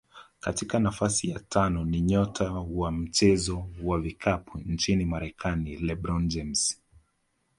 Katika 0.39 0.79
nafasi 0.79 1.29
ya 1.29 1.39
tano 1.39 1.85
ni 1.85 2.01
nyota 2.01 2.51
wa 2.53 2.91
mchezo 2.91 3.67
wa 3.83 3.99
vikapu 3.99 4.57
nchini 4.57 5.05
Marekani 5.05 5.77
LeBron 5.77 6.27
James 6.27 6.81